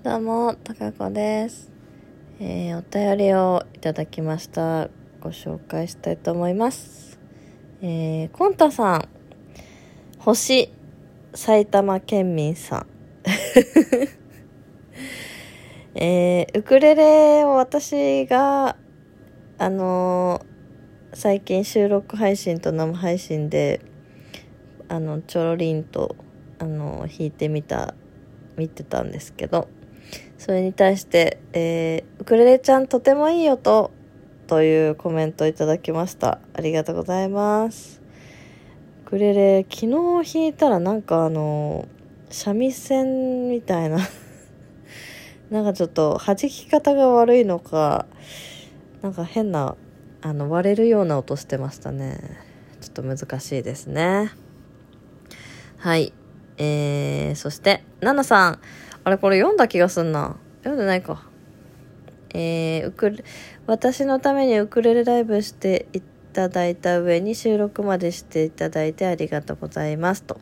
[0.00, 1.72] どうも、たかこです。
[2.38, 4.88] えー、お便りをいただきました。
[5.20, 7.18] ご紹介したいと思います。
[7.82, 9.08] えー、コンタさん、
[10.20, 10.72] 星、
[11.34, 12.86] 埼玉県民さん。
[15.98, 18.76] えー、ウクレレを私が、
[19.58, 23.80] あのー最近収録配信と生配信で、
[24.88, 26.14] あの、ちょろりんと、
[26.60, 27.96] あのー弾いてみた、
[28.56, 29.66] 見てたんですけど、
[30.38, 33.90] それに対して、えー、ウクレレちゃんとてもいい音
[34.46, 36.38] というコメントをいただきました。
[36.54, 38.00] ありがとうございます。
[39.04, 41.88] ウクレレ、昨日弾いたらなんかあの、
[42.30, 43.98] 三味線みたいな、
[45.50, 48.06] なんかちょっと弾き方が悪いのか、
[49.02, 49.76] なんか変な、
[50.22, 52.18] あの、割れるような音してましたね。
[52.80, 54.30] ちょっと難しいですね。
[55.78, 56.12] はい。
[56.58, 58.58] えー、そして、ナナさん。
[59.08, 60.36] あれこれ読んだ気がすんな。
[60.58, 61.22] 読んでないか。
[62.34, 63.24] えー、ウクレ、
[63.66, 66.02] 私のためにウクレレライブしてい
[66.34, 70.24] ただいた上に収録までしていただいてありがとうございます。
[70.24, 70.38] と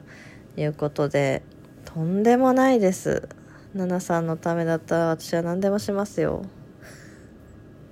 [0.56, 1.44] いうことで、
[1.84, 3.28] とんでもないです。
[3.72, 6.42] ナナさんのためだったら私は何でもしますよ。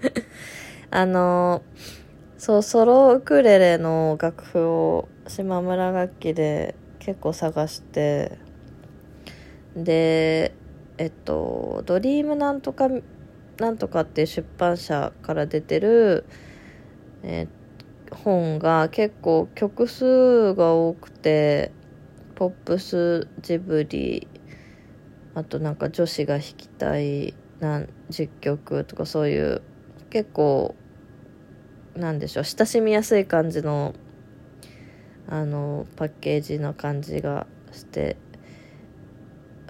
[0.91, 1.63] あの
[2.37, 8.39] そう、ソロウクレレの楽譜を島村楽器で結構探して、
[9.77, 10.53] で、
[10.99, 12.89] えっと、ドリームなんとか、
[13.59, 16.25] なんとかっていう出版社から出てる、
[17.23, 17.49] え
[18.11, 21.73] 本が結構曲数が多くて、
[22.35, 24.29] ポップス、ジブリ、
[25.35, 29.63] あとなんか女子が弾きたいなん10曲とかそういう
[30.11, 30.77] 結構
[31.97, 33.95] なんでしょう親しみやすい感じの
[35.27, 38.17] あのパッケージな感じがして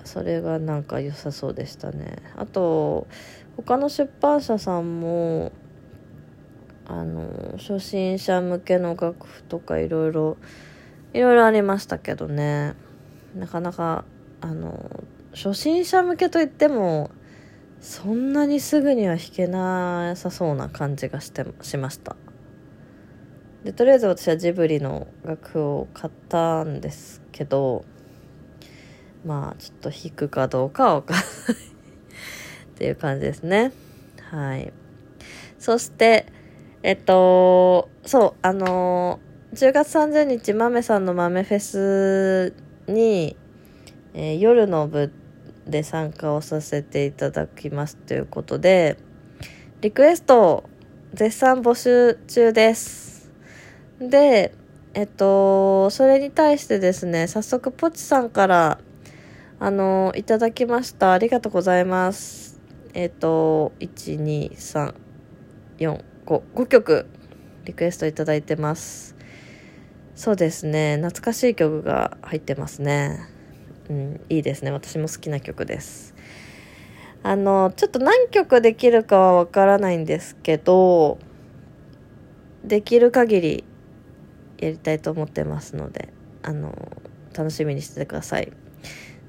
[0.05, 2.17] それがなんか良さそうでしたね。
[2.37, 3.07] あと
[3.57, 5.53] 他の出版社さんも
[6.87, 10.37] あの初心者向けの楽譜とかいろいろ
[11.15, 12.75] いろいろありましたけどね。
[13.35, 14.05] なかなか
[14.41, 17.11] あの初心者向けといっても
[17.81, 22.17] そんなにすぐには弾けなさそうな感じがしてしました。
[23.65, 27.85] でとりあえず私はジブリの楽譜を買ったんですけど
[29.25, 33.73] まあちょっと弾くかどうかは分かんないっていう感じですね。
[34.31, 34.73] はい。
[35.59, 36.27] そして
[36.83, 39.21] えっとそうあの
[39.55, 42.55] 10月30日豆さんの豆フェス
[42.87, 43.37] に、
[44.13, 45.11] えー夜の部
[45.67, 48.99] で参加をさせていただきますということで
[49.81, 50.65] リクエスト
[51.15, 53.31] 絶賛募集中です。
[54.01, 54.53] で
[54.93, 58.79] えっとそれに対してですね早速ポチさんから
[59.61, 61.13] あのいただきました。
[61.13, 62.61] ありがとうございます。
[62.93, 67.07] えっと12345曲
[67.65, 69.15] リクエストいただいてます。
[70.15, 70.97] そうですね。
[70.97, 73.21] 懐かしい曲が入ってますね。
[73.89, 74.71] うんいいですね。
[74.71, 76.15] 私も好きな曲です。
[77.23, 81.19] あのちょっと何曲できるかはわからないんですけど
[82.63, 83.65] できる限り
[84.59, 86.13] やりたいと思ってますので
[86.43, 86.75] あの
[87.35, 88.53] 楽しみにしててください。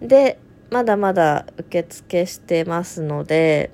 [0.01, 0.39] で
[0.69, 3.71] まだまだ受付してますので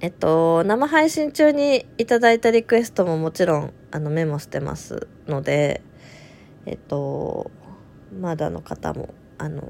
[0.00, 5.80] えっと生配信中にいただいたリクエストももちろんあのメモしてますので
[6.66, 7.50] えっと
[8.20, 9.62] まだの方もあの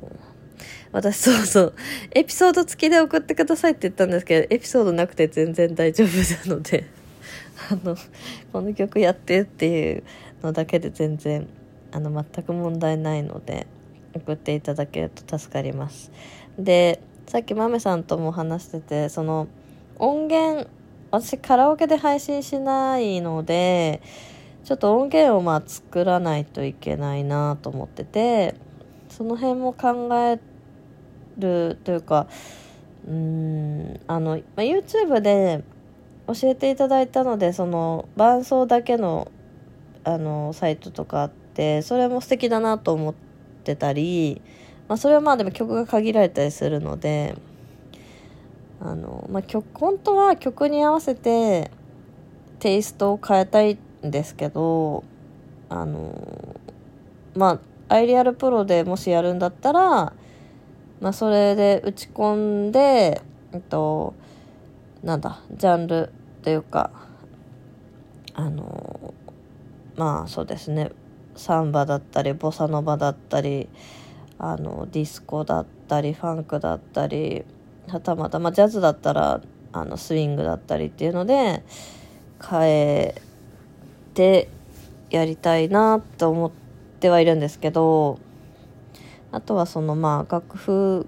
[0.90, 1.74] 私そうそう
[2.12, 6.84] エピソード付きで送ってくださいって言ったんですけどエピソードなくて全然大丈夫なので
[7.70, 7.96] あの
[8.52, 10.02] この曲やってっていう
[10.42, 11.46] のだけで全然
[11.92, 13.66] あの全く問題ないので。
[14.14, 16.10] 送っていただけると助かります。
[16.58, 19.48] でさっきまめさんとも話しててその
[19.98, 20.68] 音源
[21.10, 24.02] 私カラオケで配信しないので
[24.64, 28.54] ちょっと音源をまあ作らないといけないなと思ってて
[29.08, 30.40] その辺も考え
[31.38, 32.26] るというか
[33.06, 35.64] うんあの、まあ、YouTube で
[36.26, 39.30] 教えていただいたのでその伴奏だけの
[40.04, 43.31] あのサイトとかあってそれも素敵だなと思って
[43.76, 44.42] たり、
[44.88, 47.34] まあ、それはまあでも曲が限られたりするので
[48.80, 51.70] あの、まあ、曲本当は曲に合わせて
[52.58, 55.04] テイストを変えたいんですけど
[55.68, 56.60] あの
[57.34, 60.12] まあアイリアルプロでもしやるんだったら、
[61.00, 63.22] まあ、それで打ち込んで
[63.52, 64.14] えっと
[65.02, 66.10] なんだジャンル
[66.42, 66.90] というか
[68.34, 69.14] あの
[69.96, 70.90] まあそうですね。
[71.36, 73.68] サンバだったりボサノバだったり
[74.38, 77.44] あのディスコだったりファンクだったり
[77.88, 79.40] はたまた、まあ、ジャズだったら
[79.72, 81.62] あのスイングだったりっていうので
[82.42, 83.14] 変え
[84.14, 84.48] て
[85.10, 86.50] やりたいなと思っ
[87.00, 88.18] てはいるんですけど
[89.30, 91.06] あとはそのまあ楽譜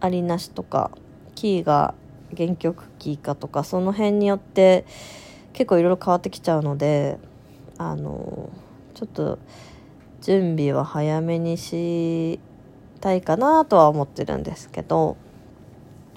[0.00, 0.90] ありなしとか
[1.34, 1.94] キーが
[2.36, 4.84] 原曲キーかとかその辺によって
[5.52, 7.18] 結構いろいろ変わってきちゃうので
[7.78, 8.50] あの
[8.94, 9.38] ちょっと
[10.20, 12.40] 準備は早めにし
[13.00, 15.16] たいかなとは思ってるんですけど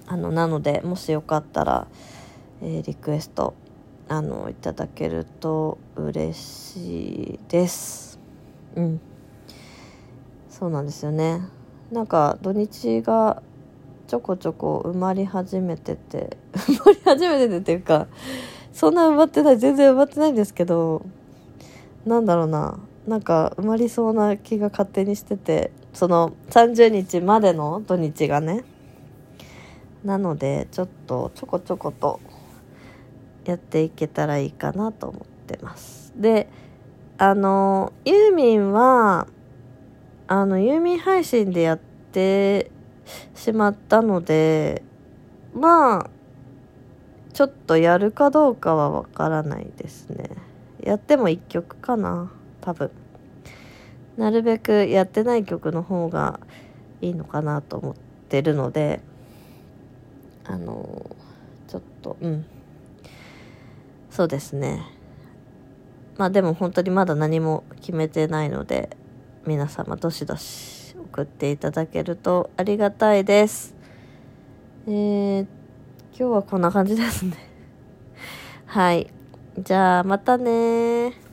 [0.06, 1.88] あのなのでもしよかったら、
[2.62, 3.56] えー、リクエスト
[4.08, 8.18] あのいただけると嬉しいです。
[8.76, 9.02] うん。
[10.50, 11.42] そうなんですよね。
[11.92, 13.42] なんか土日が
[14.08, 18.08] ちょこちょこ埋まり始めてて 埋まり始めててっていうか
[18.72, 21.02] そんな埋まってない全然埋まってないんですけど
[22.08, 22.80] なんだろうな。
[23.08, 25.72] なんか埋まりそうな気が勝手にしてて。
[25.98, 28.64] その30日までの土日がね。
[30.04, 32.20] なのでちょっとちょこちょこと
[33.46, 36.14] やっていけたらいいかなと思ってます。
[36.16, 36.50] で
[37.18, 39.26] あのユーミンは
[40.28, 41.80] あのユーミン配信でやっ
[42.12, 42.70] て
[43.34, 44.84] しまったので
[45.56, 46.10] まあ
[47.34, 50.30] ちょっとやるかどうかはわからないですね。
[50.88, 52.32] やっても1曲かな
[52.62, 52.92] 多分。
[54.16, 56.40] なるべくやってない曲の方が
[57.02, 57.96] いいのかなと思っ
[58.30, 59.02] てるので
[60.46, 61.16] あの
[61.68, 62.46] ちょっとうん。
[64.10, 64.82] そうですね。
[66.16, 68.96] まあでも本当にまだ何も決めてないので
[69.46, 73.76] 皆様どしどし送っていただけるとありがたいです。
[74.88, 75.42] えー、
[76.18, 77.34] 今日はこんな感じですね。
[78.66, 79.17] はい。
[79.58, 81.27] じゃあまたね